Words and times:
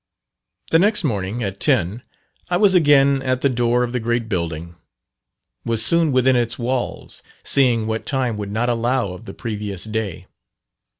The 0.71 0.79
next 0.79 1.03
morning 1.03 1.43
at 1.43 1.59
ten, 1.59 2.01
I 2.49 2.57
was 2.57 2.73
again 2.73 3.21
at 3.21 3.41
the 3.41 3.49
door 3.49 3.83
of 3.83 3.91
the 3.91 3.99
great 3.99 4.27
building; 4.27 4.73
was 5.63 5.85
soon 5.85 6.11
within 6.11 6.35
its 6.35 6.57
walls 6.57 7.21
seeing 7.43 7.85
what 7.85 8.07
time 8.07 8.35
would 8.37 8.51
not 8.51 8.67
allow 8.67 9.09
of 9.09 9.25
the 9.25 9.33
previous 9.35 9.83
day. 9.83 10.25